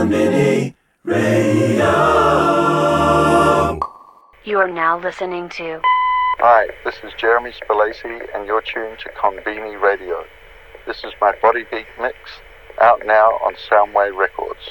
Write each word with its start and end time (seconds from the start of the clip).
Konbini 0.00 0.74
Radio. 1.04 1.92
You 4.44 4.56
are 4.56 4.70
now 4.70 4.98
listening 4.98 5.50
to 5.50 5.78
Hi, 6.38 6.68
this 6.86 6.94
is 7.04 7.12
Jeremy 7.18 7.50
Spellacey, 7.50 8.26
and 8.34 8.46
you're 8.46 8.62
tuned 8.62 8.98
to 9.00 9.10
Konbini 9.10 9.78
Radio. 9.78 10.24
This 10.86 11.04
is 11.04 11.12
my 11.20 11.34
Body 11.42 11.66
Beat 11.70 11.84
mix, 12.00 12.16
out 12.80 13.02
now 13.04 13.32
on 13.44 13.56
Soundway 13.70 14.16
Records. 14.16 14.70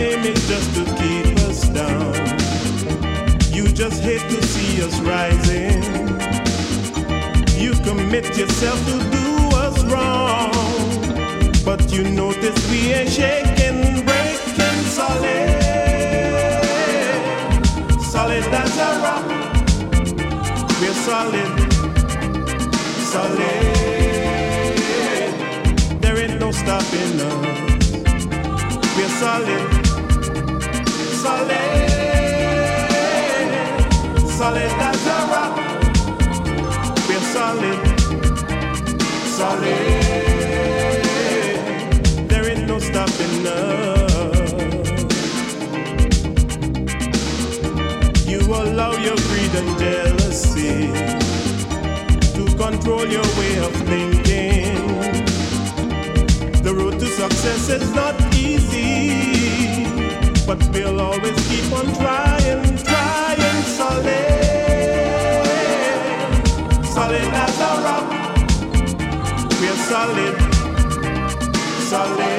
aiming 0.00 0.34
just 0.34 0.74
to 0.74 0.84
keep 0.96 1.36
us 1.48 1.68
down. 1.68 2.14
You 3.52 3.68
just 3.68 4.02
hate 4.02 4.26
to 4.34 4.42
see 4.42 4.82
us 4.82 4.98
rising. 5.00 5.82
You 7.60 7.72
commit 7.84 8.26
yourself 8.38 8.78
to 8.86 8.96
do 9.16 9.26
us 9.64 9.76
wrong. 9.84 10.52
But 11.64 11.92
you 11.92 12.02
notice 12.04 12.58
we 12.70 12.92
ain't 12.92 13.10
shaking, 13.10 14.04
breaking 14.06 14.80
solid. 14.96 15.50
Solid 18.14 18.44
as 18.62 18.76
a 18.88 18.90
rock. 19.04 19.26
We're 20.80 21.00
solid. 21.08 21.52
Solid. 23.12 23.64
There 26.00 26.16
ain't 26.22 26.40
no 26.40 26.50
stopping 26.52 27.20
us. 27.20 27.60
We're 28.96 29.14
solid 29.20 29.79
solid, 31.20 31.50
solid 34.38 34.72
as 34.88 35.06
a 35.06 35.18
rock. 35.32 35.54
We're 37.06 37.26
solid, 37.36 37.80
solid. 39.38 39.86
There 42.30 42.44
ain't 42.50 42.66
no 42.66 42.78
stopping 42.78 43.46
us. 43.46 44.50
You 48.26 48.40
allow 48.40 48.92
your 48.92 49.18
greed 49.28 49.54
and 49.60 49.70
jealousy 49.78 50.76
to 52.36 52.42
control 52.56 53.06
your 53.06 53.28
way 53.38 53.54
of 53.66 53.72
thinking. 53.90 54.74
The 56.62 56.72
road 56.74 56.98
to 56.98 57.06
success 57.06 57.68
is 57.68 57.94
not 57.94 58.14
easy 58.34 59.19
but 60.50 60.68
we'll 60.72 61.00
always 61.00 61.48
keep 61.48 61.72
on 61.72 61.86
trying, 61.94 62.76
trying 62.78 63.62
solid, 63.78 64.26
solid 66.82 67.30
as 67.44 67.60
a 67.68 67.72
rock. 67.86 68.06
We're 69.60 69.80
solid, 69.90 70.36
solid. 71.92 72.30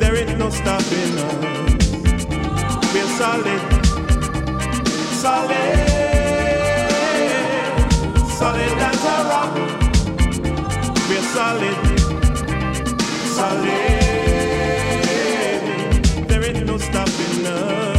There 0.00 0.16
ain't 0.16 0.38
no 0.38 0.48
stopping 0.48 1.18
us. 1.26 1.36
We're 2.94 3.12
solid, 3.20 3.62
solid, 5.24 5.78
solid 8.40 8.78
as 8.88 9.04
a 9.04 9.16
rock. 9.30 9.54
We're 11.10 11.28
solid, 11.36 11.78
solid 13.36 14.07
don't 16.78 17.08
stop 17.08 17.38
enough. 17.38 17.97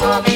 Why, 0.00 0.27